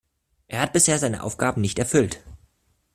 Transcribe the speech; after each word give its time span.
Er 0.47 0.61
hat 0.61 0.73
bisher 0.73 0.97
seine 0.97 1.21
Aufgaben 1.21 1.61
nicht 1.61 1.77
erfüllt. 1.77 2.23